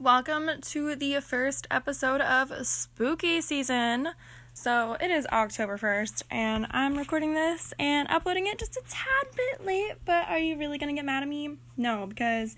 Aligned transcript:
Welcome 0.00 0.50
to 0.60 0.96
the 0.96 1.20
first 1.20 1.68
episode 1.70 2.20
of 2.20 2.66
Spooky 2.66 3.40
Season. 3.40 4.08
So 4.52 4.96
it 5.00 5.08
is 5.12 5.24
October 5.26 5.78
1st, 5.78 6.24
and 6.32 6.66
I'm 6.72 6.98
recording 6.98 7.34
this 7.34 7.72
and 7.78 8.08
uploading 8.10 8.48
it 8.48 8.58
just 8.58 8.76
a 8.76 8.82
tad 8.88 9.36
bit 9.36 9.64
late. 9.64 9.92
But 10.04 10.28
are 10.28 10.38
you 10.40 10.58
really 10.58 10.78
gonna 10.78 10.94
get 10.94 11.04
mad 11.04 11.22
at 11.22 11.28
me? 11.28 11.58
No, 11.76 12.06
because 12.06 12.56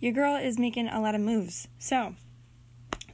your 0.00 0.12
girl 0.12 0.34
is 0.34 0.58
making 0.58 0.88
a 0.88 1.00
lot 1.00 1.14
of 1.14 1.20
moves. 1.20 1.68
So, 1.78 2.16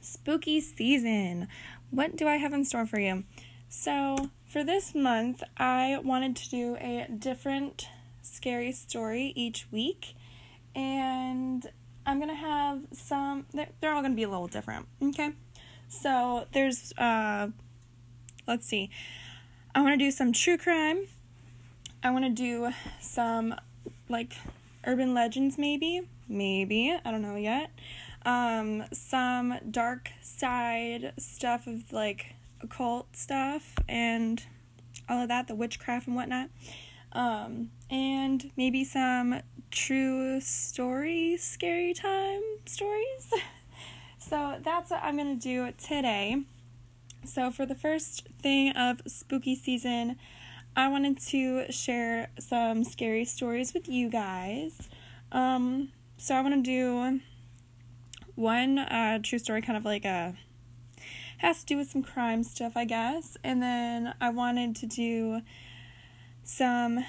spooky 0.01 0.59
season. 0.59 1.47
What 1.91 2.15
do 2.15 2.27
I 2.27 2.37
have 2.37 2.53
in 2.53 2.65
store 2.65 2.87
for 2.87 2.99
you? 2.99 3.23
So, 3.69 4.31
for 4.47 4.63
this 4.63 4.95
month, 4.95 5.43
I 5.57 5.99
wanted 6.03 6.35
to 6.37 6.49
do 6.49 6.75
a 6.77 7.05
different 7.07 7.87
scary 8.23 8.71
story 8.71 9.31
each 9.35 9.67
week, 9.71 10.15
and 10.75 11.71
some, 12.93 13.45
they're, 13.53 13.69
they're 13.81 13.93
all 13.93 14.01
gonna 14.01 14.15
be 14.15 14.23
a 14.23 14.29
little 14.29 14.47
different, 14.47 14.87
okay? 15.01 15.31
So, 15.87 16.45
there's, 16.53 16.93
uh, 16.97 17.49
let's 18.47 18.67
see, 18.67 18.89
I 19.75 19.81
wanna 19.81 19.97
do 19.97 20.11
some 20.11 20.31
true 20.31 20.57
crime, 20.57 21.07
I 22.03 22.11
wanna 22.11 22.29
do 22.29 22.71
some, 22.99 23.55
like, 24.09 24.33
urban 24.85 25.13
legends, 25.13 25.57
maybe, 25.57 26.01
maybe, 26.27 26.95
I 27.03 27.11
don't 27.11 27.21
know 27.21 27.35
yet. 27.35 27.71
Um, 28.25 28.85
some 28.93 29.59
dark 29.69 30.11
side 30.21 31.13
stuff 31.17 31.67
of 31.67 31.91
like 31.91 32.35
occult 32.61 33.15
stuff 33.15 33.75
and 33.87 34.43
all 35.09 35.21
of 35.21 35.27
that, 35.27 35.47
the 35.47 35.55
witchcraft 35.55 36.07
and 36.07 36.15
whatnot. 36.15 36.49
Um, 37.11 37.71
and 37.89 38.51
maybe 38.55 38.83
some 38.83 39.41
true 39.73 40.39
story, 40.39 41.35
scary 41.37 41.93
time 41.93 42.41
stories. 42.65 43.33
so 44.19 44.57
that's 44.61 44.91
what 44.91 45.03
I'm 45.03 45.17
gonna 45.17 45.35
do 45.35 45.71
today. 45.71 46.43
So, 47.25 47.51
for 47.51 47.65
the 47.65 47.75
first 47.75 48.27
thing 48.41 48.75
of 48.75 49.01
spooky 49.07 49.55
season, 49.55 50.17
I 50.75 50.89
wanted 50.89 51.19
to 51.29 51.71
share 51.71 52.29
some 52.37 52.83
scary 52.83 53.25
stories 53.25 53.73
with 53.73 53.87
you 53.87 54.09
guys. 54.09 54.89
Um, 55.31 55.89
so, 56.17 56.35
I 56.35 56.41
want 56.41 56.53
to 56.55 56.61
do 56.61 57.21
one 58.35 58.77
uh, 58.77 59.19
true 59.23 59.39
story, 59.39 59.61
kind 59.61 59.77
of 59.77 59.85
like 59.85 60.05
a 60.05 60.35
has 61.37 61.61
to 61.61 61.65
do 61.65 61.77
with 61.77 61.89
some 61.89 62.03
crime 62.03 62.43
stuff, 62.43 62.77
I 62.77 62.85
guess. 62.85 63.37
And 63.43 63.61
then 63.61 64.13
I 64.21 64.29
wanted 64.29 64.75
to 64.77 64.85
do 64.85 65.41
some 66.43 67.03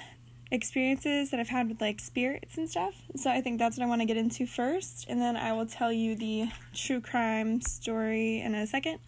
experiences 0.51 1.31
that 1.31 1.39
I've 1.39 1.49
had 1.49 1.67
with 1.69 1.81
like 1.81 1.99
spirits 1.99 2.57
and 2.57 2.69
stuff. 2.69 2.93
So 3.15 3.29
I 3.29 3.41
think 3.41 3.59
that's 3.59 3.77
what 3.77 3.83
I 3.83 3.87
want 3.87 4.01
to 4.01 4.05
get 4.05 4.17
into 4.17 4.45
first. 4.45 5.05
And 5.09 5.21
then 5.21 5.35
I 5.35 5.53
will 5.53 5.65
tell 5.65 5.91
you 5.91 6.15
the 6.15 6.49
true 6.73 7.01
crime 7.01 7.61
story 7.61 8.41
in 8.41 8.53
a 8.55 8.67
second. 8.67 8.99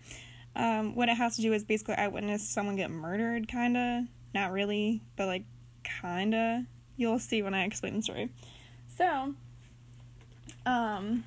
Um, 0.55 0.95
what 0.95 1.09
it 1.09 1.17
has 1.17 1.35
to 1.35 1.41
do 1.41 1.53
is 1.53 1.63
basically 1.63 1.95
I 1.95 2.07
witnessed 2.07 2.52
someone 2.52 2.75
get 2.75 2.89
murdered, 2.89 3.47
kind 3.47 3.77
of. 3.77 4.03
Not 4.33 4.52
really, 4.52 5.02
but 5.16 5.27
like 5.27 5.45
kind 5.83 6.33
of. 6.33 6.63
You'll 6.95 7.19
see 7.19 7.44
when 7.44 7.53
I 7.53 7.63
explain 7.63 7.97
the 7.97 8.01
story. 8.01 8.29
So, 8.97 9.35
um, 10.66 11.23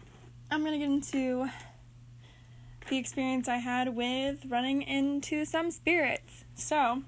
I'm 0.50 0.64
to 0.64 0.78
get 0.78 0.90
into 0.90 1.48
the 2.88 2.98
experience 2.98 3.48
I 3.48 3.58
had 3.58 3.94
with 3.94 4.44
running 4.48 4.82
into 4.82 5.44
some 5.44 5.70
spirits. 5.70 6.44
So, 6.56 7.04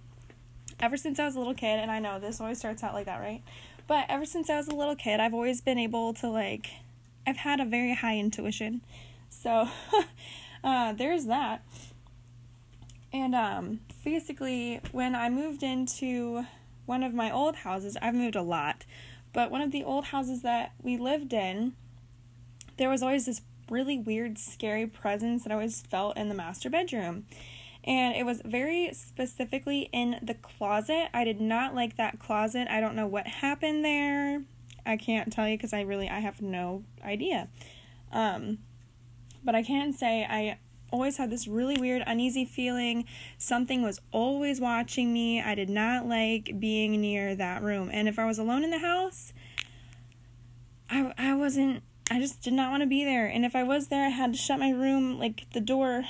ever 0.82 0.96
since 0.96 1.20
I 1.20 1.24
was 1.24 1.36
a 1.36 1.38
little 1.38 1.54
kid, 1.54 1.78
and 1.78 1.90
I 1.90 2.00
know 2.00 2.18
this 2.18 2.40
always 2.40 2.58
starts 2.58 2.82
out 2.82 2.92
like 2.92 3.06
that, 3.06 3.20
right? 3.20 3.40
But 3.86 4.06
ever 4.08 4.26
since 4.26 4.50
I 4.50 4.56
was 4.56 4.66
a 4.66 4.74
little 4.74 4.96
kid, 4.96 5.20
I've 5.20 5.32
always 5.32 5.60
been 5.60 5.78
able 5.78 6.12
to, 6.14 6.28
like, 6.28 6.70
I've 7.26 7.38
had 7.38 7.60
a 7.60 7.64
very 7.64 7.94
high 7.94 8.18
intuition. 8.18 8.82
So, 9.28 9.68
uh, 10.64 10.92
there's 10.92 11.26
that. 11.26 11.62
And, 13.12 13.34
um, 13.34 13.80
basically, 14.04 14.80
when 14.90 15.14
I 15.14 15.30
moved 15.30 15.62
into 15.62 16.44
one 16.84 17.04
of 17.04 17.14
my 17.14 17.30
old 17.30 17.56
houses, 17.56 17.96
I've 18.02 18.14
moved 18.14 18.34
a 18.36 18.42
lot, 18.42 18.84
but 19.32 19.50
one 19.50 19.62
of 19.62 19.70
the 19.70 19.84
old 19.84 20.06
houses 20.06 20.42
that 20.42 20.72
we 20.82 20.96
lived 20.96 21.32
in, 21.32 21.74
there 22.76 22.90
was 22.90 23.02
always 23.02 23.26
this 23.26 23.42
really 23.70 23.98
weird, 23.98 24.36
scary 24.36 24.86
presence 24.86 25.44
that 25.44 25.52
I 25.52 25.54
always 25.54 25.80
felt 25.82 26.16
in 26.16 26.28
the 26.28 26.34
master 26.34 26.68
bedroom. 26.68 27.26
And 27.84 28.14
it 28.14 28.24
was 28.24 28.40
very 28.44 28.92
specifically 28.92 29.88
in 29.92 30.18
the 30.22 30.34
closet. 30.34 31.08
I 31.12 31.24
did 31.24 31.40
not 31.40 31.74
like 31.74 31.96
that 31.96 32.20
closet. 32.20 32.68
I 32.70 32.80
don't 32.80 32.94
know 32.94 33.06
what 33.06 33.26
happened 33.26 33.84
there. 33.84 34.42
I 34.86 34.96
can't 34.96 35.32
tell 35.32 35.48
you 35.48 35.56
because 35.56 35.72
I 35.72 35.80
really 35.80 36.08
I 36.08 36.20
have 36.20 36.40
no 36.40 36.84
idea. 37.04 37.48
Um, 38.12 38.58
but 39.44 39.54
I 39.54 39.62
can 39.62 39.92
say 39.92 40.24
I 40.28 40.58
always 40.92 41.16
had 41.16 41.30
this 41.30 41.48
really 41.48 41.78
weird 41.78 42.02
uneasy 42.06 42.44
feeling. 42.44 43.04
Something 43.38 43.82
was 43.82 44.00
always 44.12 44.60
watching 44.60 45.12
me. 45.12 45.40
I 45.40 45.54
did 45.54 45.70
not 45.70 46.06
like 46.06 46.60
being 46.60 47.00
near 47.00 47.34
that 47.34 47.62
room. 47.62 47.90
And 47.92 48.08
if 48.08 48.18
I 48.18 48.26
was 48.26 48.38
alone 48.38 48.62
in 48.62 48.70
the 48.70 48.78
house, 48.78 49.32
I 50.90 51.12
I 51.18 51.34
wasn't 51.34 51.82
I 52.10 52.20
just 52.20 52.42
did 52.42 52.52
not 52.52 52.70
want 52.70 52.82
to 52.82 52.86
be 52.86 53.04
there. 53.04 53.26
And 53.26 53.44
if 53.44 53.56
I 53.56 53.62
was 53.62 53.88
there, 53.88 54.06
I 54.06 54.10
had 54.10 54.34
to 54.34 54.38
shut 54.38 54.58
my 54.58 54.70
room, 54.70 55.18
like 55.18 55.50
the 55.52 55.60
door 55.60 56.04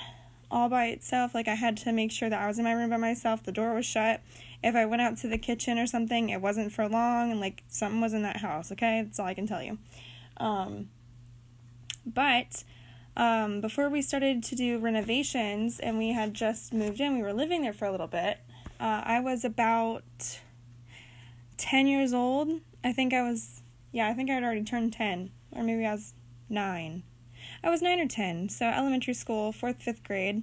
all 0.53 0.69
by 0.69 0.87
itself. 0.87 1.35
Like 1.35 1.49
I 1.49 1.55
had 1.55 1.77
to 1.79 1.93
make 1.93 2.13
sure 2.13 2.31
that 2.31 2.41
I 2.41 2.47
was 2.47 2.59
in 2.59 2.65
my 2.65 2.73
room 2.73 2.91
by 2.91 2.99
myself, 2.99 3.43
the 3.43 3.53
door 3.53 3.75
was 3.75 3.87
shut. 3.87 4.21
If 4.63 4.77
I 4.77 4.85
went 4.87 5.03
out 5.03 5.17
to 5.19 5.29
the 5.29 5.39
kitchen 5.39 5.79
or 5.79 5.87
something, 5.87 6.29
it 6.29 6.41
wasn't 6.41 6.73
for 6.73 6.89
long 6.89 7.33
and 7.33 7.41
like 7.41 7.65
something 7.69 8.01
was 8.01 8.13
in 8.13 8.23
that 8.23 8.37
house, 8.39 8.71
okay? 8.71 9.03
That's 9.03 9.19
all 9.19 9.27
I 9.27 9.35
can 9.35 9.47
tell 9.47 9.62
you. 9.62 9.79
Um, 10.37 10.91
but 12.07 12.65
um, 13.17 13.61
before 13.61 13.89
we 13.89 14.03
started 14.03 14.43
to 14.45 14.55
do 14.55 14.79
renovations 14.79 15.81
and 15.81 15.99
we 15.99 16.12
had 16.12 16.35
just 16.35 16.73
moved 16.73 17.01
in, 17.01 17.17
we 17.17 17.23
were 17.23 17.33
living 17.33 17.62
there 17.62 17.73
for 17.73 17.87
a 17.87 17.91
little 17.91 18.07
bit. 18.07 18.39
Uh, 18.79 19.03
I 19.05 19.21
was 19.21 19.45
about 19.45 20.39
10 21.57 21.87
years 21.87 22.12
old. 22.12 22.61
I 22.85 22.93
think 22.93 23.12
I 23.12 23.23
was, 23.23 23.62
yeah, 23.91 24.09
I 24.09 24.15
think 24.15 24.31
I 24.31 24.35
had 24.35 24.45
already 24.45 24.65
turned 24.65 24.93
10 24.93 25.31
or 25.53 25.62
maybe 25.62 25.87
I 25.87 25.93
was 25.93 26.15
nine. 26.49 27.03
I 27.65 27.71
was 27.71 27.83
nine 27.83 28.00
or 28.00 28.09
ten, 28.09 28.49
so 28.49 28.67
elementary 28.67 29.15
school, 29.15 29.53
fourth, 29.53 29.83
fifth 29.83 30.03
grade. 30.03 30.43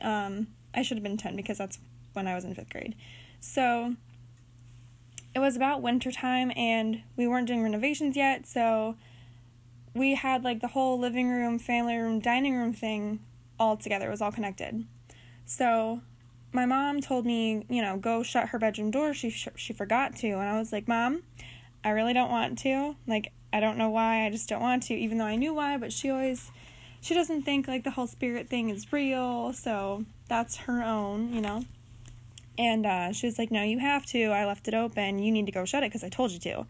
Um, 0.00 0.48
I 0.74 0.82
should 0.82 0.96
have 0.96 1.04
been 1.04 1.16
ten 1.16 1.36
because 1.36 1.58
that's 1.58 1.78
when 2.12 2.26
I 2.26 2.34
was 2.34 2.44
in 2.44 2.54
fifth 2.54 2.70
grade. 2.70 2.94
So 3.40 3.94
it 5.34 5.38
was 5.38 5.56
about 5.56 5.82
winter 5.82 6.10
time, 6.10 6.52
and 6.56 7.02
we 7.16 7.26
weren't 7.26 7.46
doing 7.46 7.62
renovations 7.62 8.16
yet, 8.16 8.46
so 8.46 8.96
we 9.94 10.14
had 10.14 10.44
like 10.44 10.60
the 10.60 10.68
whole 10.68 10.98
living 10.98 11.28
room, 11.28 11.58
family 11.58 11.96
room, 11.96 12.20
dining 12.20 12.56
room 12.56 12.72
thing 12.72 13.20
all 13.58 13.76
together. 13.76 14.08
It 14.08 14.10
was 14.10 14.22
all 14.22 14.32
connected. 14.32 14.84
So 15.44 16.02
my 16.52 16.66
mom 16.66 17.00
told 17.00 17.26
me, 17.26 17.64
you 17.68 17.82
know, 17.82 17.96
go 17.96 18.22
shut 18.22 18.48
her 18.48 18.58
bedroom 18.58 18.90
door. 18.90 19.14
She 19.14 19.30
she 19.30 19.72
forgot 19.72 20.16
to, 20.16 20.28
and 20.28 20.48
I 20.48 20.58
was 20.58 20.72
like, 20.72 20.88
"Mom, 20.88 21.22
I 21.84 21.90
really 21.90 22.12
don't 22.12 22.30
want 22.30 22.58
to. 22.60 22.96
Like 23.06 23.32
I 23.52 23.60
don't 23.60 23.78
know 23.78 23.88
why, 23.88 24.26
I 24.26 24.30
just 24.30 24.48
don't 24.48 24.60
want 24.60 24.82
to, 24.84 24.94
even 24.94 25.18
though 25.18 25.24
I 25.24 25.36
knew 25.36 25.54
why, 25.54 25.76
but 25.78 25.92
she 25.92 26.10
always 26.10 26.50
she 27.00 27.14
doesn't 27.14 27.42
think 27.42 27.68
like 27.68 27.84
the 27.84 27.92
whole 27.92 28.06
spirit 28.06 28.48
thing 28.48 28.70
is 28.70 28.92
real, 28.92 29.52
so 29.52 30.04
that's 30.28 30.56
her 30.56 30.82
own, 30.82 31.32
you 31.32 31.40
know. 31.40 31.64
And 32.58 32.84
uh, 32.84 33.12
she 33.12 33.26
was 33.26 33.38
like, 33.38 33.50
No, 33.50 33.62
you 33.62 33.78
have 33.78 34.04
to. 34.06 34.26
I 34.26 34.44
left 34.44 34.68
it 34.68 34.74
open. 34.74 35.20
You 35.20 35.30
need 35.30 35.46
to 35.46 35.52
go 35.52 35.64
shut 35.64 35.82
it 35.84 35.90
because 35.90 36.02
I 36.02 36.08
told 36.08 36.32
you 36.32 36.40
to. 36.40 36.66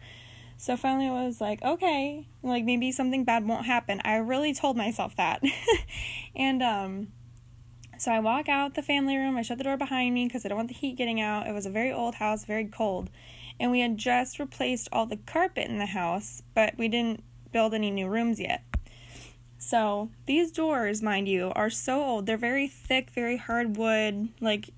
So 0.57 0.77
finally, 0.77 1.07
I 1.07 1.25
was 1.25 1.41
like, 1.41 1.61
Okay, 1.63 2.27
like 2.43 2.63
maybe 2.63 2.91
something 2.91 3.23
bad 3.23 3.47
won't 3.47 3.65
happen. 3.65 4.01
I 4.05 4.17
really 4.17 4.53
told 4.53 4.77
myself 4.77 5.15
that. 5.15 5.41
and 6.35 6.61
um, 6.61 7.07
so 7.97 8.11
I 8.11 8.19
walk 8.19 8.47
out 8.47 8.75
the 8.75 8.83
family 8.83 9.17
room. 9.17 9.35
I 9.35 9.41
shut 9.41 9.57
the 9.57 9.63
door 9.63 9.77
behind 9.77 10.13
me 10.13 10.27
because 10.27 10.45
I 10.45 10.49
don't 10.49 10.57
want 10.57 10.69
the 10.69 10.75
heat 10.75 10.95
getting 10.95 11.19
out. 11.19 11.47
It 11.47 11.53
was 11.53 11.65
a 11.65 11.71
very 11.71 11.91
old 11.91 12.15
house, 12.15 12.45
very 12.45 12.65
cold 12.65 13.09
and 13.59 13.71
we 13.71 13.81
had 13.81 13.97
just 13.97 14.39
replaced 14.39 14.89
all 14.91 15.05
the 15.05 15.17
carpet 15.17 15.67
in 15.67 15.77
the 15.77 15.87
house, 15.87 16.43
but 16.53 16.77
we 16.77 16.87
didn't 16.87 17.23
build 17.51 17.73
any 17.73 17.91
new 17.91 18.07
rooms 18.07 18.39
yet. 18.39 18.63
So, 19.57 20.09
these 20.25 20.51
doors, 20.51 21.01
mind 21.01 21.27
you, 21.27 21.51
are 21.55 21.69
so 21.69 22.01
old. 22.01 22.25
They're 22.25 22.37
very 22.37 22.67
thick, 22.67 23.09
very 23.09 23.37
hard 23.37 23.75
wood. 23.75 24.29
Like, 24.39 24.69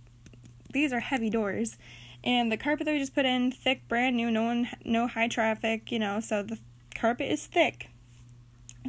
these 0.74 0.92
are 0.92 1.00
heavy 1.00 1.30
doors. 1.30 1.78
And 2.24 2.51
the 2.51 2.57
carpet 2.57 2.86
that 2.86 2.94
we 2.94 3.00
just 3.00 3.13
put 3.13 3.25
in, 3.25 3.51
thick, 3.51 3.88
brand 3.88 4.16
new, 4.16 4.31
no 4.31 4.44
one, 4.44 4.69
no 4.84 5.07
high 5.07 5.27
traffic, 5.27 5.92
you 5.92 6.00
know, 6.00 6.19
so 6.19 6.42
the 6.42 6.57
carpet 6.95 7.31
is 7.31 7.45
thick. 7.45 7.89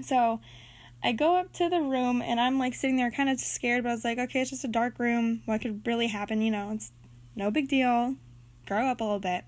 So, 0.02 0.40
I 1.04 1.12
go 1.12 1.36
up 1.36 1.52
to 1.54 1.68
the 1.68 1.80
room 1.80 2.22
and 2.22 2.40
I'm 2.40 2.58
like 2.58 2.74
sitting 2.74 2.96
there 2.96 3.10
kind 3.10 3.28
of 3.28 3.40
scared, 3.40 3.82
but 3.82 3.90
I 3.90 3.94
was 3.94 4.04
like, 4.04 4.18
okay, 4.18 4.40
it's 4.40 4.50
just 4.50 4.64
a 4.64 4.68
dark 4.68 4.98
room. 4.98 5.42
What 5.46 5.60
could 5.60 5.86
really 5.86 6.06
happen? 6.06 6.40
You 6.40 6.52
know, 6.52 6.70
it's 6.72 6.92
no 7.34 7.50
big 7.50 7.68
deal. 7.68 8.16
Grow 8.66 8.86
up 8.86 9.00
a 9.00 9.04
little 9.04 9.18
bit. 9.18 9.44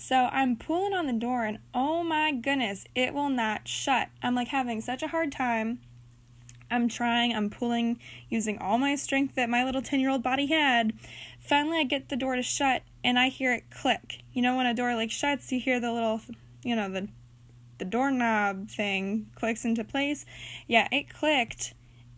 So 0.00 0.30
I'm 0.32 0.56
pulling 0.56 0.94
on 0.94 1.06
the 1.06 1.12
door 1.12 1.44
and 1.44 1.58
oh 1.74 2.02
my 2.02 2.32
goodness, 2.32 2.86
it 2.94 3.12
will 3.12 3.28
not 3.28 3.68
shut. 3.68 4.08
I'm 4.22 4.34
like 4.34 4.48
having 4.48 4.80
such 4.80 5.02
a 5.02 5.08
hard 5.08 5.30
time. 5.30 5.78
I'm 6.70 6.88
trying, 6.88 7.34
I'm 7.34 7.50
pulling, 7.50 8.00
using 8.30 8.56
all 8.58 8.78
my 8.78 8.94
strength 8.94 9.34
that 9.34 9.50
my 9.50 9.62
little 9.62 9.82
10 9.82 10.00
year 10.00 10.08
old 10.08 10.22
body 10.22 10.46
had. 10.46 10.94
Finally, 11.38 11.80
I 11.80 11.84
get 11.84 12.08
the 12.08 12.16
door 12.16 12.34
to 12.34 12.42
shut 12.42 12.82
and 13.04 13.18
I 13.18 13.28
hear 13.28 13.52
it 13.52 13.70
click. 13.70 14.22
You 14.32 14.40
know, 14.40 14.56
when 14.56 14.64
a 14.64 14.72
door 14.72 14.94
like 14.94 15.10
shuts, 15.10 15.52
you 15.52 15.60
hear 15.60 15.78
the 15.78 15.92
little, 15.92 16.22
you 16.64 16.74
know, 16.74 16.88
the 16.88 17.08
the 17.76 17.84
doorknob 17.84 18.70
thing 18.70 19.26
clicks 19.34 19.66
into 19.66 19.84
place. 19.84 20.24
Yeah, 20.66 20.88
it 20.90 21.10
clicked. 21.10 21.74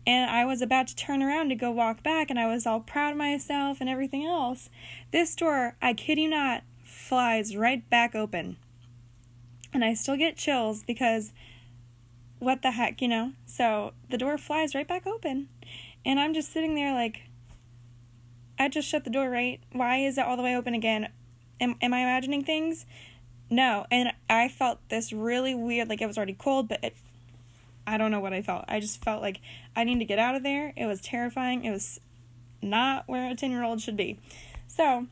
And 0.07 0.31
I 0.31 0.45
was 0.45 0.61
about 0.61 0.87
to 0.87 0.95
turn 0.95 1.21
around 1.21 1.49
to 1.49 1.55
go 1.55 1.71
walk 1.71 2.03
back, 2.03 2.29
and 2.29 2.37
I 2.37 2.47
was 2.47 2.65
all 2.65 2.81
proud 2.81 3.11
of 3.11 3.17
myself 3.17 3.79
and 3.79 3.89
everything 3.89 4.25
else. 4.25 4.69
This 5.11 5.35
door, 5.35 5.75
I 5.81 5.93
kid 5.93 6.17
you 6.17 6.29
not, 6.29 6.63
flies 6.93 7.55
right 7.55 7.87
back 7.89 8.15
open. 8.15 8.57
And 9.73 9.83
I 9.83 9.93
still 9.93 10.15
get 10.15 10.37
chills 10.37 10.83
because 10.83 11.33
what 12.39 12.61
the 12.61 12.71
heck, 12.71 13.01
you 13.01 13.07
know? 13.07 13.33
So 13.45 13.93
the 14.09 14.17
door 14.17 14.37
flies 14.37 14.75
right 14.75 14.87
back 14.87 15.07
open. 15.07 15.49
And 16.05 16.19
I'm 16.19 16.33
just 16.33 16.51
sitting 16.51 16.75
there 16.75 16.93
like, 16.93 17.23
I 18.59 18.69
just 18.69 18.87
shut 18.87 19.03
the 19.03 19.09
door, 19.09 19.29
right? 19.29 19.59
Why 19.71 19.97
is 19.97 20.17
it 20.17 20.25
all 20.25 20.37
the 20.37 20.43
way 20.43 20.55
open 20.55 20.73
again? 20.73 21.09
Am, 21.59 21.75
am 21.81 21.93
I 21.93 21.99
imagining 21.99 22.43
things? 22.43 22.85
No. 23.49 23.85
And 23.89 24.13
I 24.29 24.47
felt 24.47 24.79
this 24.89 25.11
really 25.11 25.55
weird, 25.55 25.89
like 25.89 26.01
it 26.01 26.07
was 26.07 26.17
already 26.17 26.33
cold, 26.33 26.67
but 26.67 26.83
it, 26.83 26.95
I 27.87 27.97
don't 27.97 28.11
know 28.11 28.19
what 28.19 28.33
I 28.33 28.41
felt. 28.41 28.65
I 28.67 28.79
just 28.79 29.03
felt 29.03 29.21
like 29.21 29.39
I 29.75 29.83
need 29.83 29.99
to 29.99 30.05
get 30.05 30.19
out 30.19 30.35
of 30.35 30.43
there. 30.43 30.73
It 30.75 30.85
was 30.85 31.01
terrifying. 31.01 31.65
It 31.65 31.71
was 31.71 31.99
not 32.61 33.07
where 33.07 33.29
a 33.29 33.35
10 33.35 33.49
year 33.49 33.63
old 33.63 33.81
should 33.81 33.97
be. 33.97 34.19
So 34.67 35.07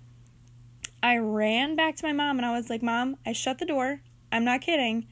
I 1.04 1.18
ran 1.18 1.76
back 1.76 1.96
to 1.98 2.06
my 2.06 2.14
mom 2.14 2.38
and 2.38 2.46
I 2.46 2.52
was 2.52 2.70
like, 2.70 2.84
Mom, 2.84 3.18
I 3.26 3.34
shut 3.34 3.58
the 3.58 3.66
door. 3.66 4.02
I'm 4.32 4.46
not 4.46 4.62
kidding. 4.62 5.08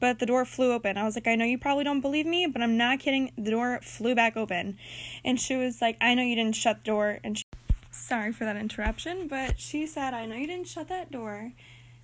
But 0.00 0.18
the 0.18 0.26
door 0.26 0.44
flew 0.44 0.72
open. 0.72 0.98
I 0.98 1.04
was 1.04 1.14
like, 1.14 1.26
I 1.26 1.34
know 1.34 1.44
you 1.44 1.58
probably 1.58 1.84
don't 1.84 2.00
believe 2.00 2.26
me, 2.26 2.46
but 2.46 2.62
I'm 2.62 2.76
not 2.76 2.98
kidding. 2.98 3.32
The 3.36 3.50
door 3.50 3.80
flew 3.82 4.14
back 4.14 4.36
open. 4.36 4.76
And 5.24 5.40
she 5.40 5.56
was 5.56 5.80
like, 5.80 5.96
I 6.00 6.14
know 6.14 6.22
you 6.22 6.34
didn't 6.34 6.56
shut 6.56 6.84
the 6.84 6.90
door. 6.90 7.18
And 7.22 7.38
she, 7.38 7.44
sorry 7.90 8.32
for 8.32 8.44
that 8.44 8.56
interruption, 8.56 9.28
but 9.28 9.60
she 9.60 9.86
said, 9.86 10.14
I 10.14 10.26
know 10.26 10.36
you 10.36 10.46
didn't 10.46 10.68
shut 10.68 10.88
that 10.88 11.10
door. 11.10 11.52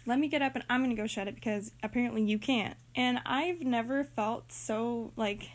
Let 0.06 0.18
me 0.18 0.28
get 0.28 0.40
up 0.42 0.54
and 0.54 0.64
I'm 0.70 0.82
going 0.82 0.94
to 0.94 1.00
go 1.00 1.06
shut 1.06 1.28
it 1.28 1.34
because 1.34 1.72
apparently 1.82 2.22
you 2.22 2.38
can't. 2.38 2.76
And 2.94 3.20
I've 3.26 3.60
never 3.60 4.02
felt 4.04 4.52
so 4.52 5.12
like 5.16 5.50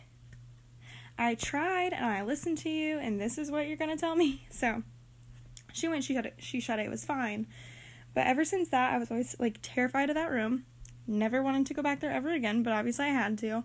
I 1.18 1.34
tried 1.34 1.92
and 1.92 2.04
I 2.04 2.22
listened 2.22 2.58
to 2.58 2.70
you 2.70 2.98
and 2.98 3.20
this 3.20 3.38
is 3.38 3.50
what 3.50 3.66
you're 3.66 3.76
going 3.76 3.90
to 3.90 4.00
tell 4.00 4.16
me. 4.16 4.46
So 4.50 4.82
she 5.72 5.88
went, 5.88 6.04
she 6.04 6.14
shut 6.14 6.26
it, 6.26 6.34
she 6.38 6.60
shut 6.60 6.78
it, 6.78 6.86
it 6.86 6.90
was 6.90 7.04
fine. 7.04 7.46
But 8.16 8.26
ever 8.26 8.46
since 8.46 8.70
that, 8.70 8.94
I 8.94 8.98
was 8.98 9.10
always 9.10 9.36
like 9.38 9.58
terrified 9.60 10.08
of 10.08 10.14
that 10.14 10.30
room. 10.30 10.64
Never 11.06 11.42
wanted 11.42 11.66
to 11.66 11.74
go 11.74 11.82
back 11.82 12.00
there 12.00 12.10
ever 12.10 12.32
again, 12.32 12.62
but 12.62 12.72
obviously 12.72 13.04
I 13.04 13.10
had 13.10 13.36
to. 13.40 13.62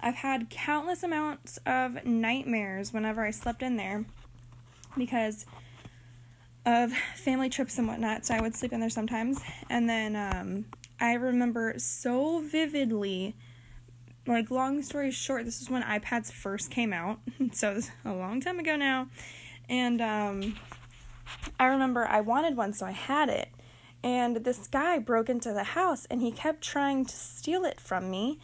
I've 0.00 0.16
had 0.16 0.50
countless 0.50 1.04
amounts 1.04 1.60
of 1.64 2.04
nightmares 2.04 2.92
whenever 2.92 3.24
I 3.24 3.30
slept 3.30 3.62
in 3.62 3.76
there 3.76 4.04
because 4.98 5.46
of 6.66 6.92
family 7.14 7.48
trips 7.48 7.78
and 7.78 7.86
whatnot. 7.86 8.26
So 8.26 8.34
I 8.34 8.40
would 8.40 8.56
sleep 8.56 8.72
in 8.72 8.80
there 8.80 8.90
sometimes. 8.90 9.40
And 9.70 9.88
then 9.88 10.16
um, 10.16 10.64
I 10.98 11.12
remember 11.12 11.74
so 11.76 12.40
vividly, 12.40 13.36
like, 14.26 14.50
long 14.50 14.82
story 14.82 15.12
short, 15.12 15.44
this 15.44 15.62
is 15.62 15.70
when 15.70 15.84
iPads 15.84 16.32
first 16.32 16.68
came 16.68 16.92
out. 16.92 17.20
so 17.52 17.78
a 18.04 18.12
long 18.12 18.40
time 18.40 18.58
ago 18.58 18.74
now. 18.74 19.06
And 19.68 20.02
um, 20.02 20.56
I 21.60 21.66
remember 21.66 22.08
I 22.08 22.22
wanted 22.22 22.56
one, 22.56 22.72
so 22.72 22.86
I 22.86 22.90
had 22.90 23.28
it 23.28 23.50
and 24.04 24.36
this 24.44 24.68
guy 24.68 24.98
broke 24.98 25.30
into 25.30 25.54
the 25.54 25.64
house 25.64 26.06
and 26.10 26.20
he 26.20 26.30
kept 26.30 26.60
trying 26.60 27.06
to 27.06 27.16
steal 27.16 27.64
it 27.64 27.80
from 27.80 28.10
me 28.10 28.38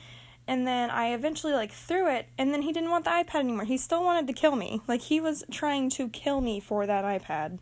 and 0.48 0.66
then 0.66 0.88
I 0.90 1.12
eventually 1.12 1.52
like 1.52 1.70
threw 1.70 2.08
it 2.08 2.26
and 2.38 2.52
then 2.52 2.62
he 2.62 2.72
didn't 2.72 2.90
want 2.90 3.04
the 3.04 3.10
iPad 3.10 3.40
anymore. 3.40 3.64
He 3.64 3.76
still 3.76 4.02
wanted 4.02 4.26
to 4.26 4.32
kill 4.32 4.56
me. 4.56 4.80
Like 4.88 5.02
he 5.02 5.20
was 5.20 5.44
trying 5.50 5.90
to 5.90 6.08
kill 6.08 6.40
me 6.40 6.58
for 6.60 6.86
that 6.86 7.04
iPad. 7.04 7.58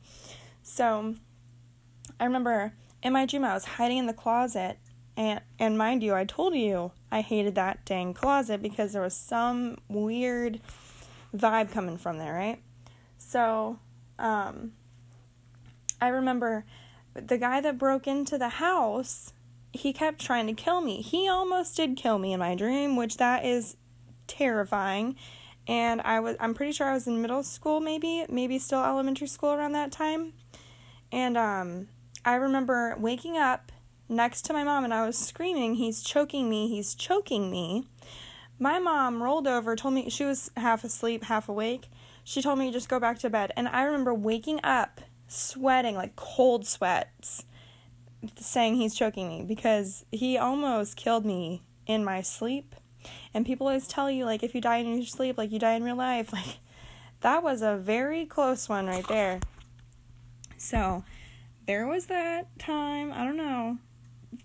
So 0.62 1.16
I 2.20 2.24
remember 2.24 2.72
in 3.02 3.12
my 3.12 3.26
dream 3.26 3.44
I 3.44 3.52
was 3.52 3.64
hiding 3.64 3.98
in 3.98 4.06
the 4.06 4.14
closet 4.14 4.78
and 5.16 5.40
and 5.58 5.76
mind 5.76 6.04
you, 6.04 6.14
I 6.14 6.24
told 6.24 6.54
you 6.54 6.92
I 7.10 7.20
hated 7.20 7.56
that 7.56 7.84
dang 7.84 8.14
closet 8.14 8.62
because 8.62 8.92
there 8.92 9.02
was 9.02 9.14
some 9.14 9.78
weird 9.88 10.60
vibe 11.36 11.72
coming 11.72 11.98
from 11.98 12.18
there, 12.18 12.32
right? 12.32 12.62
So 13.18 13.80
um 14.20 14.72
I 16.00 16.08
remember 16.08 16.64
the 17.26 17.38
guy 17.38 17.60
that 17.60 17.78
broke 17.78 18.06
into 18.06 18.38
the 18.38 18.48
house, 18.48 19.32
he 19.72 19.92
kept 19.92 20.20
trying 20.20 20.46
to 20.46 20.52
kill 20.52 20.80
me. 20.80 21.02
He 21.02 21.28
almost 21.28 21.76
did 21.76 21.96
kill 21.96 22.18
me 22.18 22.32
in 22.32 22.40
my 22.40 22.54
dream, 22.54 22.96
which 22.96 23.16
that 23.18 23.44
is 23.44 23.76
terrifying. 24.26 25.16
And 25.66 26.00
I 26.00 26.20
was 26.20 26.36
I'm 26.40 26.54
pretty 26.54 26.72
sure 26.72 26.88
I 26.88 26.94
was 26.94 27.06
in 27.06 27.20
middle 27.20 27.42
school 27.42 27.80
maybe, 27.80 28.24
maybe 28.28 28.58
still 28.58 28.82
elementary 28.82 29.26
school 29.26 29.52
around 29.52 29.72
that 29.72 29.92
time. 29.92 30.32
And 31.12 31.36
um 31.36 31.88
I 32.24 32.34
remember 32.34 32.96
waking 32.98 33.36
up 33.36 33.72
next 34.08 34.42
to 34.46 34.52
my 34.52 34.64
mom 34.64 34.84
and 34.84 34.94
I 34.94 35.04
was 35.04 35.18
screaming, 35.18 35.74
"He's 35.74 36.02
choking 36.02 36.48
me, 36.48 36.68
he's 36.68 36.94
choking 36.94 37.50
me." 37.50 37.86
My 38.58 38.78
mom 38.78 39.22
rolled 39.22 39.46
over, 39.46 39.76
told 39.76 39.94
me 39.94 40.10
she 40.10 40.24
was 40.24 40.50
half 40.56 40.82
asleep, 40.82 41.24
half 41.24 41.48
awake. 41.48 41.88
She 42.24 42.42
told 42.42 42.58
me 42.58 42.72
just 42.72 42.88
go 42.88 42.98
back 42.98 43.18
to 43.20 43.30
bed. 43.30 43.52
And 43.56 43.68
I 43.68 43.84
remember 43.84 44.12
waking 44.12 44.60
up 44.64 45.00
sweating 45.28 45.94
like 45.94 46.16
cold 46.16 46.66
sweats 46.66 47.44
saying 48.36 48.74
he's 48.74 48.94
choking 48.94 49.28
me 49.28 49.44
because 49.46 50.04
he 50.10 50.36
almost 50.36 50.96
killed 50.96 51.24
me 51.24 51.62
in 51.86 52.04
my 52.04 52.20
sleep. 52.20 52.74
And 53.32 53.46
people 53.46 53.66
always 53.66 53.86
tell 53.86 54.10
you 54.10 54.24
like 54.24 54.42
if 54.42 54.54
you 54.54 54.60
die 54.60 54.78
in 54.78 54.96
your 54.96 55.06
sleep 55.06 55.38
like 55.38 55.52
you 55.52 55.58
die 55.58 55.74
in 55.74 55.84
real 55.84 55.96
life. 55.96 56.32
Like 56.38 56.58
that 57.20 57.42
was 57.42 57.62
a 57.62 57.76
very 57.76 58.26
close 58.26 58.68
one 58.68 58.86
right 58.86 59.06
there. 59.08 59.40
So 60.56 61.02
there 61.66 61.86
was 61.86 62.06
that 62.06 62.58
time. 62.60 63.12
I 63.12 63.24
don't 63.24 63.36
know. 63.36 63.78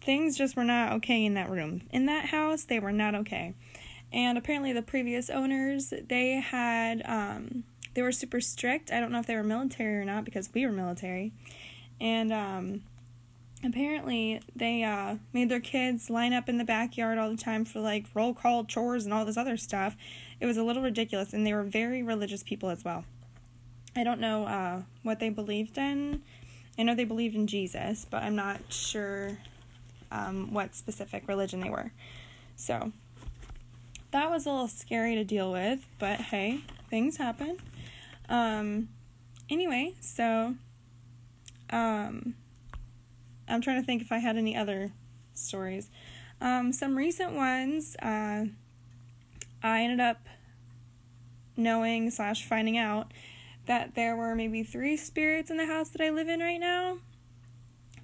Things 0.02 0.38
just 0.38 0.56
were 0.56 0.64
not 0.64 0.94
okay 0.94 1.24
in 1.24 1.36
that 1.36 1.52
room. 1.52 1.84
In 1.92 2.08
that 2.08 2.26
house 2.26 2.64
they 2.64 2.80
were 2.80 2.92
not 2.92 3.14
okay. 3.16 3.54
And 4.12 4.38
apparently 4.38 4.74
the 4.74 4.82
previous 4.82 5.30
owners 5.30 5.94
they 6.08 6.34
had 6.40 7.04
um 7.06 7.64
they 7.94 8.02
were 8.02 8.12
super 8.12 8.42
strict. 8.42 8.92
I 8.92 9.00
don't 9.00 9.12
know 9.12 9.20
if 9.20 9.28
they 9.28 9.36
were 9.36 9.44
military 9.44 9.98
or 9.98 10.06
not 10.06 10.26
because 10.26 10.50
we 10.54 10.66
were 10.66 10.72
military. 10.72 11.32
And 12.02 12.34
um, 12.34 12.82
apparently 13.64 14.42
they 14.56 14.84
uh, 14.84 15.18
made 15.32 15.50
their 15.50 15.60
kids 15.60 16.10
line 16.10 16.34
up 16.34 16.50
in 16.50 16.58
the 16.58 16.64
backyard 16.64 17.18
all 17.18 17.30
the 17.30 17.38
time 17.38 17.66
for 17.66 17.80
like 17.80 18.06
roll 18.14 18.34
call 18.34 18.66
chores 18.66 19.06
and 19.06 19.14
all 19.14 19.26
this 19.26 19.38
other 19.38 19.58
stuff. 19.58 19.96
It 20.40 20.46
was 20.46 20.58
a 20.58 20.64
little 20.64 20.84
ridiculous, 20.84 21.34
and 21.34 21.48
they 21.48 21.54
were 21.54 21.64
very 21.64 22.04
religious 22.04 22.44
people 22.44 22.70
as 22.70 22.84
well. 22.84 23.06
I 23.96 24.04
don't 24.04 24.20
know 24.20 24.46
uh, 24.46 24.82
what 25.04 25.20
they 25.20 25.30
believed 25.30 25.78
in. 25.78 26.24
I 26.78 26.84
know 26.84 26.96
they 26.96 27.06
believed 27.06 27.36
in 27.36 27.48
Jesus, 27.48 28.06
but 28.10 28.24
I'm 28.24 28.36
not 28.36 28.60
sure 28.70 29.38
um, 30.12 30.54
what 30.54 30.76
specific 30.76 31.28
religion 31.28 31.60
they 31.60 31.70
were. 31.70 31.92
So 32.56 32.92
that 34.12 34.30
was 34.30 34.46
a 34.46 34.52
little 34.52 34.68
scary 34.68 35.16
to 35.16 35.24
deal 35.24 35.52
with, 35.52 35.88
but 36.00 36.20
hey, 36.20 36.62
things 36.90 37.18
happen. 37.18 37.58
Um, 38.30 38.90
anyway, 39.50 39.96
so 40.00 40.56
um, 41.70 42.36
I'm 43.48 43.62
trying 43.62 43.82
to 43.82 43.86
think 43.86 44.02
if 44.02 44.12
I 44.12 44.20
had 44.20 44.38
any 44.38 44.56
other 44.56 44.92
stories. 45.34 45.90
Um, 46.42 46.72
some 46.74 46.96
recent 46.96 47.34
ones, 47.34 47.96
uh, 48.02 48.46
I 49.62 49.82
ended 49.82 50.00
up 50.00 50.28
knowing 51.56 52.10
slash 52.12 52.46
finding 52.46 52.78
out 52.78 53.12
that 53.66 53.96
there 53.96 54.16
were 54.16 54.36
maybe 54.36 54.64
three 54.64 54.98
spirits 54.98 55.50
in 55.50 55.58
the 55.58 55.66
house 55.66 55.90
that 55.90 56.02
I 56.02 56.10
live 56.10 56.28
in 56.28 56.40
right 56.42 56.60
now, 56.60 56.98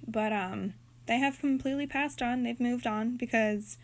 but 0.06 0.32
um, 0.32 0.74
they 1.06 1.18
have 1.18 1.38
completely 1.38 1.86
passed 1.86 2.22
on. 2.22 2.42
They've 2.42 2.60
moved 2.60 2.86
on 2.86 3.16
because 3.16 3.76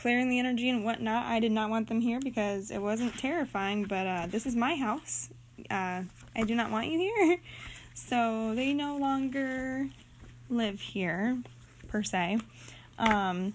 clearing 0.00 0.30
the 0.30 0.38
energy 0.38 0.68
and 0.70 0.84
whatnot. 0.84 1.26
I 1.26 1.40
did 1.40 1.52
not 1.52 1.68
want 1.68 1.88
them 1.88 2.00
here 2.00 2.20
because 2.20 2.70
it 2.70 2.78
wasn't 2.78 3.18
terrifying, 3.18 3.84
but 3.84 4.06
uh, 4.06 4.26
this 4.28 4.46
is 4.46 4.56
my 4.56 4.76
house. 4.76 5.28
Uh, 5.70 6.02
I 6.34 6.42
do 6.46 6.54
not 6.54 6.70
want 6.70 6.88
you 6.88 6.98
here. 6.98 7.38
So 7.92 8.54
they 8.54 8.72
no 8.72 8.96
longer 8.96 9.88
live 10.48 10.80
here, 10.80 11.38
per 11.88 12.02
se. 12.02 12.38
Um, 12.98 13.52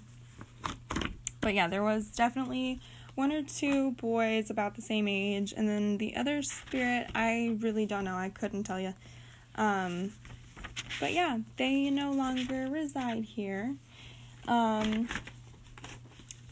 but 1.41 1.55
yeah, 1.55 1.67
there 1.67 1.81
was 1.81 2.07
definitely 2.09 2.79
one 3.15 3.31
or 3.31 3.41
two 3.41 3.91
boys 3.91 4.51
about 4.51 4.75
the 4.75 4.81
same 4.81 5.07
age, 5.07 5.53
and 5.55 5.67
then 5.67 5.97
the 5.97 6.15
other 6.15 6.43
spirit, 6.43 7.07
I 7.15 7.57
really 7.59 7.87
don't 7.87 8.03
know. 8.03 8.17
I 8.17 8.29
couldn't 8.29 8.65
tell 8.65 8.79
you. 8.79 8.93
Um, 9.55 10.11
but 10.99 11.13
yeah, 11.13 11.39
they 11.57 11.89
no 11.89 12.11
longer 12.11 12.67
reside 12.69 13.23
here. 13.23 13.75
Um, 14.47 15.07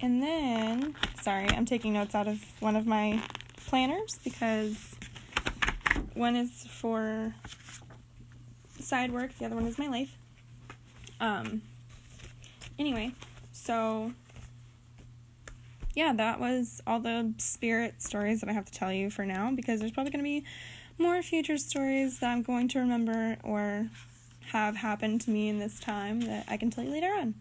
and 0.03 0.21
then, 0.21 0.95
sorry, 1.21 1.47
I'm 1.49 1.65
taking 1.65 1.93
notes 1.93 2.13
out 2.13 2.27
of 2.27 2.43
one 2.59 2.75
of 2.75 2.85
my 2.85 3.23
planners 3.67 4.19
because 4.21 4.95
one 6.13 6.35
is 6.35 6.67
for 6.69 7.33
side 8.81 9.13
work, 9.13 9.37
the 9.37 9.45
other 9.45 9.55
one 9.55 9.65
is 9.65 9.79
my 9.79 9.87
life. 9.87 10.17
Um, 11.21 11.61
anyway, 12.77 13.13
so 13.53 14.11
yeah, 15.95 16.11
that 16.11 16.37
was 16.37 16.81
all 16.85 16.99
the 16.99 17.33
spirit 17.37 18.01
stories 18.01 18.41
that 18.41 18.49
I 18.49 18.51
have 18.51 18.65
to 18.65 18.73
tell 18.73 18.91
you 18.91 19.09
for 19.09 19.25
now 19.25 19.51
because 19.55 19.79
there's 19.79 19.93
probably 19.93 20.11
going 20.11 20.19
to 20.19 20.29
be 20.29 20.43
more 20.97 21.21
future 21.21 21.57
stories 21.57 22.19
that 22.19 22.29
I'm 22.29 22.41
going 22.41 22.67
to 22.67 22.79
remember 22.79 23.37
or 23.41 23.87
have 24.51 24.75
happened 24.75 25.21
to 25.21 25.29
me 25.29 25.47
in 25.47 25.59
this 25.59 25.79
time 25.79 26.19
that 26.21 26.43
I 26.49 26.57
can 26.57 26.69
tell 26.69 26.83
you 26.83 26.91
later 26.91 27.13
on. 27.13 27.35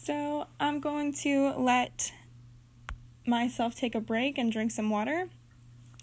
So 0.00 0.46
I'm 0.60 0.78
going 0.78 1.12
to 1.24 1.52
let 1.58 2.12
myself 3.26 3.74
take 3.74 3.96
a 3.96 4.00
break 4.00 4.38
and 4.38 4.50
drink 4.50 4.70
some 4.70 4.90
water, 4.90 5.28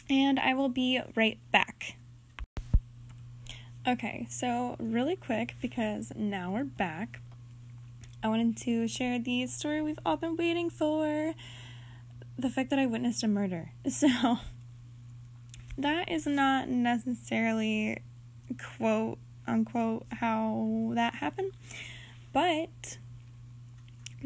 and 0.10 0.38
I 0.38 0.54
will 0.54 0.70
be 0.70 1.00
right 1.16 1.40
back. 1.52 1.96
Okay, 3.88 4.28
so 4.30 4.76
really 4.80 5.16
quick 5.16 5.56
because 5.62 6.12
now 6.14 6.52
we're 6.52 6.66
back. 6.66 7.22
I 8.22 8.28
wanted 8.28 8.58
to 8.58 8.88
share 8.88 9.18
the 9.18 9.48
story 9.48 9.82
we've 9.82 10.00
all 10.06 10.18
been 10.18 10.36
waiting 10.36 10.70
for 10.70 11.34
the 12.38 12.50
fact 12.50 12.72
that 12.72 12.80
I 12.80 12.86
witnessed 12.86 13.24
a 13.24 13.28
murder. 13.28 13.72
So, 13.90 14.40
that 15.78 16.12
is 16.12 16.28
not 16.28 16.68
necessarily 16.68 18.02
quote 18.78 19.20
unquote 19.48 20.06
how 20.12 20.92
that 20.96 21.16
happened, 21.16 21.54
but 22.34 22.98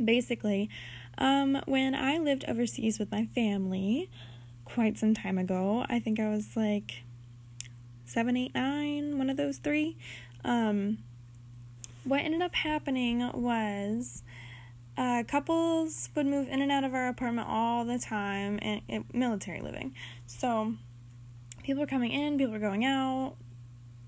basically, 0.03 0.69
um, 1.17 1.61
when 1.65 1.95
I 1.95 2.17
lived 2.17 2.45
overseas 2.47 2.99
with 2.99 3.11
my 3.11 3.25
family 3.25 4.09
quite 4.65 4.97
some 4.97 5.13
time 5.13 5.37
ago, 5.37 5.85
I 5.89 5.99
think 5.99 6.19
I 6.19 6.29
was 6.29 6.55
like 6.55 7.03
seven, 8.05 8.37
eight, 8.37 8.55
nine, 8.55 9.17
one 9.17 9.29
of 9.29 9.37
those 9.37 9.57
three. 9.57 9.97
Um, 10.43 10.99
what 12.03 12.21
ended 12.21 12.41
up 12.41 12.55
happening 12.55 13.29
was 13.33 14.23
uh, 14.97 15.23
couples 15.27 16.09
would 16.15 16.25
move 16.25 16.49
in 16.49 16.61
and 16.61 16.71
out 16.71 16.83
of 16.83 16.93
our 16.93 17.07
apartment 17.07 17.47
all 17.49 17.85
the 17.85 17.99
time 17.99 18.59
and, 18.61 19.05
military 19.13 19.61
living. 19.61 19.93
So 20.25 20.73
people 21.63 21.83
are 21.83 21.87
coming 21.87 22.11
in, 22.11 22.37
people 22.37 22.55
are 22.55 22.59
going 22.59 22.83
out. 22.83 23.35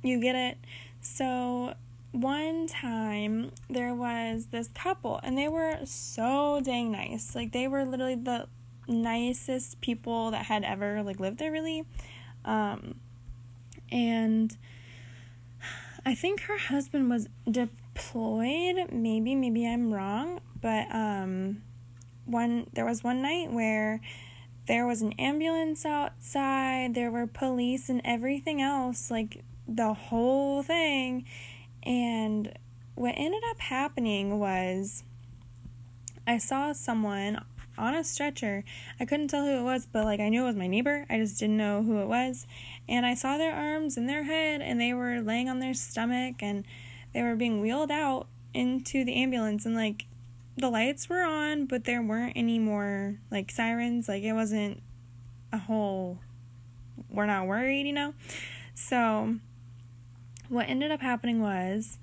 You 0.04 0.20
get 0.20 0.36
it. 0.36 0.58
So 1.00 1.76
one 2.12 2.68
time 2.68 3.52
there 3.70 3.94
was 3.94 4.48
this 4.48 4.70
couple 4.74 5.20
and 5.24 5.38
they 5.38 5.48
were 5.48 5.80
so 5.86 6.62
dang 6.64 6.92
nice. 6.92 7.36
Like 7.36 7.52
they 7.52 7.68
were 7.68 7.86
literally 7.86 8.16
the 8.16 8.48
nicest 8.88 9.80
people 9.82 10.32
that 10.32 10.46
had 10.46 10.64
ever 10.64 11.04
like 11.04 11.20
lived 11.20 11.40
there 11.40 11.52
really. 11.52 11.86
Um 12.44 12.96
and 13.92 14.58
I 16.06 16.16
think 16.16 16.42
her 16.42 16.58
husband 16.58 17.10
was 17.10 17.28
deployed. 17.50 18.92
Maybe, 18.92 19.36
maybe 19.36 19.68
I'm 19.68 19.94
wrong, 19.94 20.42
but 20.60 20.94
um, 20.94 21.62
one 22.26 22.68
there 22.74 22.86
was 22.86 23.04
one 23.04 23.22
night 23.22 23.52
where 23.52 24.02
there 24.68 24.88
was 24.88 25.02
an 25.02 25.14
ambulance 25.14 25.86
outside. 25.86 26.96
There 26.96 27.12
were 27.12 27.28
police 27.28 27.90
and 27.90 28.02
everything 28.04 28.62
else, 28.62 29.12
like 29.12 29.44
the 29.68 29.94
whole 29.94 30.64
thing. 30.64 31.26
And 31.84 32.54
what 32.96 33.14
ended 33.18 33.42
up 33.50 33.60
happening 33.60 34.40
was 34.40 35.04
I 36.28 36.38
saw 36.38 36.74
someone 36.74 37.44
on 37.78 37.96
a 37.96 38.04
stretcher. 38.04 38.64
I 39.00 39.06
couldn't 39.06 39.30
tell 39.30 39.46
who 39.46 39.60
it 39.60 39.64
was, 39.64 39.86
but 39.86 40.06
like 40.06 40.20
I 40.20 40.30
knew 40.30 40.44
it 40.44 40.48
was 40.48 40.56
my 40.56 40.68
neighbor. 40.68 41.06
I 41.10 41.18
just 41.18 41.40
didn't 41.40 41.58
know 41.58 41.84
who 41.84 42.00
it 42.00 42.08
was. 42.08 42.46
And 42.88 43.06
I 43.06 43.16
saw 43.16 43.38
their 43.38 43.54
arms 43.54 43.98
and 43.98 44.08
their 44.08 44.24
head, 44.24 44.62
and 44.62 44.80
they 44.80 44.94
were 44.94 45.22
laying 45.22 45.50
on 45.50 45.60
their 45.60 45.74
stomach, 45.74 46.36
and 46.42 46.66
they 47.14 47.24
were 47.24 47.36
being 47.36 47.62
wheeled 47.62 47.92
out 47.92 48.28
into 48.54 49.04
the 49.04 49.16
ambulance. 49.16 49.66
And 49.66 49.76
like 49.76 50.06
the 50.58 50.70
lights 50.70 51.10
were 51.10 51.24
on, 51.24 51.66
but 51.66 51.86
there 51.86 52.02
weren't 52.02 52.34
any 52.36 52.60
more 52.60 53.18
like 53.32 53.52
sirens. 53.52 54.08
Like 54.08 54.24
it 54.24 54.34
wasn't 54.34 54.82
a 55.52 55.58
whole, 55.58 56.20
we're 57.10 57.26
not 57.26 57.48
worried, 57.48 57.88
you 57.88 57.94
know? 57.94 58.14
So 58.76 59.36
what 60.52 60.68
ended 60.68 60.92
up 60.92 61.02
happening 61.02 61.42
was 61.42 61.98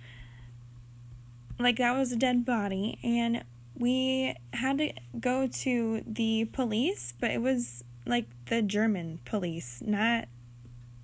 like 1.59 1.76
that 1.76 1.97
was 1.97 2.12
a 2.12 2.17
dead 2.17 2.47
body 2.47 2.99
and 3.05 3.45
we 3.76 4.35
had 4.55 4.78
to 4.78 4.93
go 5.21 5.47
to 5.47 6.02
the 6.07 6.47
police, 6.47 7.14
but 7.21 7.31
it 7.31 7.40
was 7.40 7.85
like 8.07 8.26
the 8.47 8.62
German 8.62 9.21
police, 9.25 9.83
not 9.85 10.26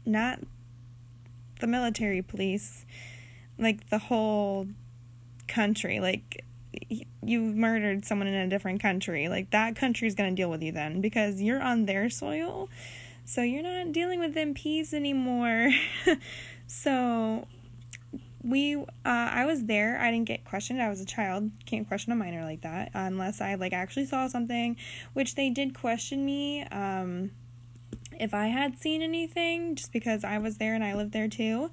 not 0.06 0.40
the 1.60 1.66
military 1.66 2.22
police, 2.22 2.84
like 3.58 3.90
the 3.90 3.98
whole 3.98 4.66
country. 5.46 6.00
Like 6.00 6.44
you 7.22 7.40
murdered 7.40 8.04
someone 8.04 8.26
in 8.26 8.34
a 8.34 8.48
different 8.48 8.80
country, 8.80 9.28
like 9.28 9.50
that 9.50 9.76
country's 9.76 10.14
going 10.14 10.34
to 10.34 10.36
deal 10.36 10.50
with 10.50 10.62
you 10.62 10.72
then 10.72 11.00
because 11.00 11.40
you're 11.40 11.62
on 11.62 11.86
their 11.86 12.10
soil. 12.10 12.68
So 13.26 13.42
you're 13.42 13.62
not 13.62 13.92
dealing 13.92 14.20
with 14.20 14.34
MPs 14.34 14.92
anymore. 14.92 15.70
so 16.66 17.46
we 18.44 18.76
uh, 18.76 18.84
I 19.04 19.46
was 19.46 19.64
there. 19.64 19.98
I 19.98 20.10
didn't 20.10 20.26
get 20.26 20.44
questioned. 20.44 20.80
I 20.80 20.90
was 20.90 21.00
a 21.00 21.06
child. 21.06 21.50
Can't 21.64 21.88
question 21.88 22.12
a 22.12 22.16
minor 22.16 22.44
like 22.44 22.60
that 22.60 22.90
unless 22.92 23.40
I 23.40 23.54
like 23.54 23.72
actually 23.72 24.04
saw 24.04 24.28
something, 24.28 24.76
which 25.14 25.34
they 25.34 25.50
did 25.50 25.74
question 25.74 26.24
me 26.24 26.62
um 26.64 27.30
if 28.20 28.32
I 28.32 28.46
had 28.46 28.78
seen 28.78 29.02
anything 29.02 29.74
just 29.74 29.92
because 29.92 30.22
I 30.22 30.38
was 30.38 30.58
there 30.58 30.74
and 30.74 30.84
I 30.84 30.94
lived 30.94 31.12
there 31.12 31.28
too. 31.28 31.70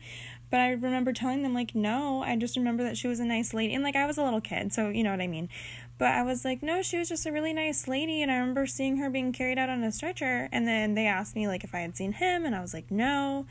But 0.49 0.59
I 0.59 0.71
remember 0.71 1.13
telling 1.13 1.43
them 1.43 1.53
like 1.53 1.75
no, 1.75 2.23
I 2.23 2.35
just 2.37 2.55
remember 2.55 2.83
that 2.83 2.97
she 2.97 3.07
was 3.07 3.19
a 3.19 3.25
nice 3.25 3.53
lady 3.53 3.73
and 3.73 3.83
like 3.83 3.97
I 3.97 4.05
was 4.05 4.17
a 4.17 4.23
little 4.23 4.41
kid, 4.41 4.71
so 4.73 4.89
you 4.89 5.03
know 5.03 5.11
what 5.11 5.21
I 5.21 5.27
mean. 5.27 5.49
But 5.97 6.09
I 6.09 6.23
was 6.23 6.43
like, 6.45 6.63
no, 6.63 6.81
she 6.81 6.97
was 6.97 7.09
just 7.09 7.27
a 7.27 7.31
really 7.31 7.53
nice 7.53 7.87
lady 7.87 8.21
and 8.21 8.31
I 8.31 8.37
remember 8.37 8.65
seeing 8.65 8.97
her 8.97 9.09
being 9.09 9.33
carried 9.33 9.59
out 9.59 9.69
on 9.69 9.83
a 9.83 9.91
stretcher 9.91 10.49
and 10.51 10.67
then 10.67 10.95
they 10.95 11.05
asked 11.05 11.35
me 11.35 11.47
like 11.47 11.63
if 11.63 11.75
I 11.75 11.79
had 11.79 11.95
seen 11.97 12.13
him 12.13 12.45
and 12.45 12.55
I 12.55 12.61
was 12.61 12.73
like, 12.73 12.89
"No." 12.89 13.45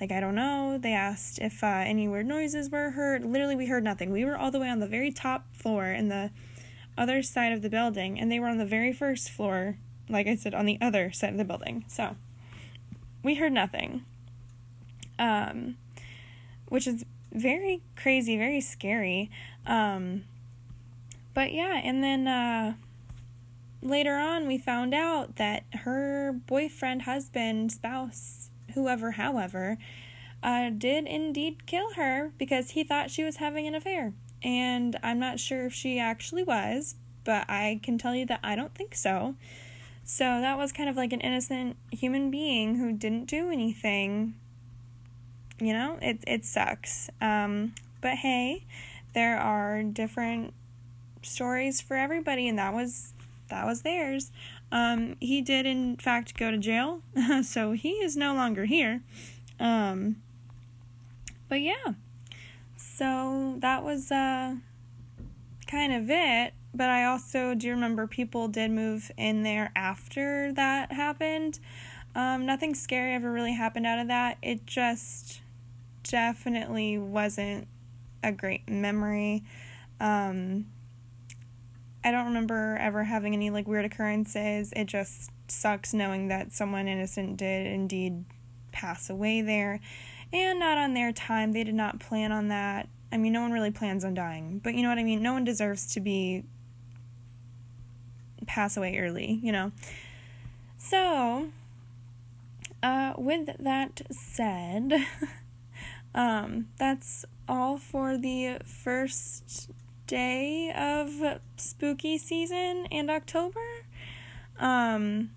Like, 0.00 0.10
I 0.10 0.20
don't 0.20 0.34
know. 0.34 0.78
They 0.78 0.92
asked 0.92 1.38
if 1.38 1.62
uh, 1.62 1.66
any 1.66 2.08
weird 2.08 2.26
noises 2.26 2.70
were 2.70 2.90
heard. 2.90 3.24
Literally, 3.24 3.56
we 3.56 3.66
heard 3.66 3.84
nothing. 3.84 4.10
We 4.10 4.24
were 4.24 4.36
all 4.36 4.50
the 4.50 4.58
way 4.58 4.68
on 4.68 4.80
the 4.80 4.86
very 4.86 5.12
top 5.12 5.46
floor 5.52 5.86
in 5.86 6.08
the 6.08 6.30
other 6.98 7.22
side 7.22 7.52
of 7.52 7.62
the 7.62 7.70
building, 7.70 8.18
and 8.18 8.30
they 8.30 8.40
were 8.40 8.48
on 8.48 8.58
the 8.58 8.66
very 8.66 8.92
first 8.92 9.30
floor, 9.30 9.78
like 10.08 10.26
I 10.26 10.34
said, 10.36 10.54
on 10.54 10.66
the 10.66 10.78
other 10.80 11.12
side 11.12 11.30
of 11.30 11.38
the 11.38 11.44
building. 11.44 11.84
So, 11.88 12.16
we 13.22 13.36
heard 13.36 13.52
nothing. 13.52 14.04
Um, 15.18 15.76
which 16.68 16.86
is 16.86 17.04
very 17.32 17.82
crazy, 17.96 18.36
very 18.36 18.60
scary. 18.60 19.30
Um, 19.66 20.24
but 21.34 21.52
yeah, 21.52 21.80
and 21.82 22.02
then 22.02 22.28
uh, 22.28 22.74
later 23.82 24.16
on, 24.16 24.46
we 24.46 24.58
found 24.58 24.94
out 24.94 25.36
that 25.36 25.64
her 25.82 26.32
boyfriend, 26.32 27.02
husband, 27.02 27.72
spouse, 27.72 28.50
whoever, 28.72 29.12
however, 29.12 29.78
uh, 30.42 30.70
did 30.70 31.06
indeed 31.06 31.66
kill 31.66 31.94
her 31.94 32.32
because 32.38 32.70
he 32.70 32.84
thought 32.84 33.10
she 33.10 33.24
was 33.24 33.36
having 33.36 33.66
an 33.66 33.74
affair. 33.74 34.12
And 34.42 34.98
I'm 35.02 35.18
not 35.18 35.40
sure 35.40 35.66
if 35.66 35.72
she 35.72 35.98
actually 35.98 36.42
was, 36.42 36.96
but 37.24 37.48
I 37.48 37.80
can 37.82 37.98
tell 37.98 38.14
you 38.14 38.26
that 38.26 38.40
I 38.42 38.54
don't 38.54 38.74
think 38.74 38.94
so. 38.94 39.36
So 40.04 40.24
that 40.24 40.58
was 40.58 40.70
kind 40.70 40.90
of 40.90 40.96
like 40.96 41.14
an 41.14 41.20
innocent 41.20 41.76
human 41.90 42.30
being 42.30 42.76
who 42.76 42.92
didn't 42.92 43.24
do 43.24 43.50
anything. 43.50 44.34
You 45.58 45.72
know, 45.72 45.98
it 46.02 46.22
it 46.26 46.44
sucks. 46.44 47.08
Um, 47.22 47.74
but 48.02 48.16
hey, 48.16 48.66
there 49.14 49.38
are 49.38 49.82
different 49.82 50.52
stories 51.22 51.80
for 51.80 51.96
everybody, 51.96 52.46
and 52.48 52.58
that 52.58 52.74
was 52.74 53.14
that 53.48 53.64
was 53.64 53.80
theirs. 53.80 54.30
Um, 54.72 55.16
he 55.20 55.40
did, 55.40 55.66
in 55.66 55.96
fact, 55.96 56.36
go 56.36 56.50
to 56.50 56.58
jail, 56.58 57.02
so 57.42 57.72
he 57.72 57.90
is 57.90 58.16
no 58.16 58.34
longer 58.34 58.64
here. 58.64 59.02
Um, 59.60 60.16
but 61.48 61.60
yeah, 61.60 61.94
so 62.76 63.56
that 63.58 63.84
was 63.84 64.10
uh, 64.10 64.56
kind 65.66 65.92
of 65.92 66.10
it. 66.10 66.54
But 66.76 66.90
I 66.90 67.04
also 67.04 67.54
do 67.54 67.70
remember 67.70 68.08
people 68.08 68.48
did 68.48 68.72
move 68.72 69.12
in 69.16 69.44
there 69.44 69.70
after 69.76 70.52
that 70.54 70.90
happened. 70.90 71.60
Um, 72.16 72.46
nothing 72.46 72.74
scary 72.74 73.14
ever 73.14 73.30
really 73.30 73.52
happened 73.54 73.86
out 73.86 74.00
of 74.00 74.08
that. 74.08 74.38
It 74.42 74.66
just 74.66 75.40
definitely 76.02 76.98
wasn't 76.98 77.68
a 78.24 78.32
great 78.32 78.68
memory. 78.68 79.44
Um, 80.00 80.66
I 82.04 82.10
don't 82.10 82.26
remember 82.26 82.76
ever 82.78 83.02
having 83.02 83.32
any 83.32 83.48
like 83.48 83.66
weird 83.66 83.86
occurrences. 83.86 84.72
It 84.76 84.84
just 84.84 85.30
sucks 85.48 85.94
knowing 85.94 86.28
that 86.28 86.52
someone 86.52 86.86
innocent 86.86 87.38
did 87.38 87.66
indeed 87.66 88.24
pass 88.72 89.08
away 89.08 89.40
there 89.40 89.80
and 90.32 90.58
not 90.58 90.76
on 90.76 90.92
their 90.92 91.12
time. 91.12 91.52
They 91.52 91.64
did 91.64 91.74
not 91.74 92.00
plan 92.00 92.30
on 92.30 92.48
that. 92.48 92.88
I 93.10 93.16
mean, 93.16 93.32
no 93.32 93.40
one 93.40 93.52
really 93.52 93.70
plans 93.70 94.04
on 94.04 94.12
dying, 94.12 94.60
but 94.62 94.74
you 94.74 94.82
know 94.82 94.90
what 94.90 94.98
I 94.98 95.04
mean? 95.04 95.22
No 95.22 95.32
one 95.32 95.44
deserves 95.44 95.92
to 95.94 96.00
be 96.00 96.44
pass 98.46 98.76
away 98.76 98.98
early, 98.98 99.40
you 99.42 99.52
know. 99.52 99.72
So, 100.76 101.48
uh, 102.82 103.14
with 103.16 103.48
that 103.58 104.02
said, 104.10 104.92
um, 106.14 106.68
that's 106.76 107.24
all 107.48 107.78
for 107.78 108.18
the 108.18 108.58
first 108.64 109.70
day 110.06 110.72
of 110.76 111.40
spooky 111.56 112.18
season 112.18 112.86
and 112.90 113.10
October. 113.10 113.60
Um, 114.58 115.30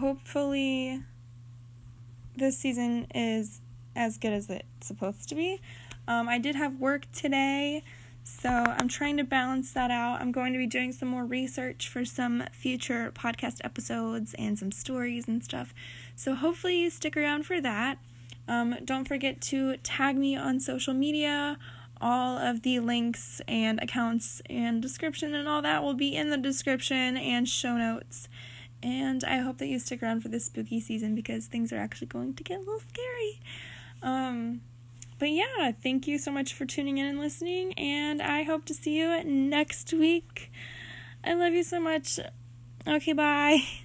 hopefully, 0.00 1.02
this 2.36 2.58
season 2.58 3.06
is 3.14 3.60
as 3.94 4.18
good 4.18 4.32
as 4.32 4.48
it's 4.50 4.86
supposed 4.86 5.28
to 5.30 5.34
be. 5.34 5.60
Um, 6.08 6.28
I 6.28 6.38
did 6.38 6.54
have 6.54 6.76
work 6.78 7.10
today, 7.12 7.82
So 8.28 8.48
I'm 8.48 8.88
trying 8.88 9.16
to 9.18 9.24
balance 9.24 9.70
that 9.72 9.92
out. 9.92 10.20
I'm 10.20 10.32
going 10.32 10.52
to 10.52 10.58
be 10.58 10.66
doing 10.66 10.90
some 10.90 11.08
more 11.08 11.24
research 11.24 11.88
for 11.88 12.04
some 12.04 12.42
future 12.50 13.12
podcast 13.14 13.60
episodes 13.62 14.34
and 14.34 14.58
some 14.58 14.72
stories 14.72 15.28
and 15.28 15.44
stuff. 15.44 15.72
So 16.16 16.34
hopefully 16.34 16.76
you 16.80 16.90
stick 16.90 17.16
around 17.16 17.46
for 17.46 17.60
that. 17.60 17.98
Um, 18.48 18.78
don't 18.84 19.06
forget 19.06 19.40
to 19.42 19.76
tag 19.78 20.16
me 20.16 20.36
on 20.36 20.58
social 20.58 20.92
media. 20.92 21.56
All 22.00 22.38
of 22.38 22.62
the 22.62 22.80
links 22.80 23.40
and 23.48 23.80
accounts 23.82 24.42
and 24.50 24.82
description 24.82 25.34
and 25.34 25.48
all 25.48 25.62
that 25.62 25.82
will 25.82 25.94
be 25.94 26.14
in 26.14 26.30
the 26.30 26.36
description 26.36 27.16
and 27.16 27.48
show 27.48 27.76
notes. 27.76 28.28
And 28.82 29.24
I 29.24 29.38
hope 29.38 29.58
that 29.58 29.66
you 29.66 29.78
stick 29.78 30.02
around 30.02 30.20
for 30.20 30.28
this 30.28 30.44
spooky 30.44 30.80
season 30.80 31.14
because 31.14 31.46
things 31.46 31.72
are 31.72 31.78
actually 31.78 32.08
going 32.08 32.34
to 32.34 32.44
get 32.44 32.58
a 32.58 32.60
little 32.60 32.80
scary. 32.80 33.40
Um, 34.02 34.60
but 35.18 35.30
yeah, 35.30 35.72
thank 35.72 36.06
you 36.06 36.18
so 36.18 36.30
much 36.30 36.52
for 36.52 36.66
tuning 36.66 36.98
in 36.98 37.06
and 37.06 37.18
listening, 37.18 37.72
and 37.74 38.20
I 38.20 38.42
hope 38.42 38.66
to 38.66 38.74
see 38.74 38.98
you 38.98 39.24
next 39.24 39.92
week. 39.94 40.52
I 41.24 41.32
love 41.34 41.54
you 41.54 41.62
so 41.62 41.80
much. 41.80 42.20
Okay, 42.86 43.12
bye. 43.14 43.62